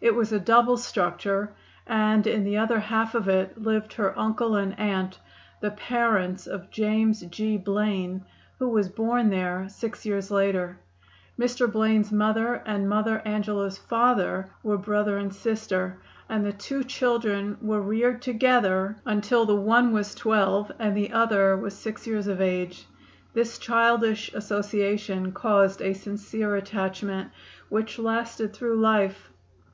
[0.00, 1.52] It was a double structure,
[1.86, 5.18] and in the other half of it lived her uncle and aunt,
[5.60, 7.56] the parents of James G.
[7.58, 8.24] Blaine,
[8.58, 10.78] who was born there six years later.
[11.38, 11.70] Mr.
[11.70, 15.98] Blaine's mother and Mother Angela's father were brother and sister,
[16.28, 21.54] and the two children were reared together until the one was twelve and the other
[21.56, 22.86] was six years of age.
[23.34, 27.30] This childish association caused a sincere attachment,
[27.68, 29.30] which lasted through life.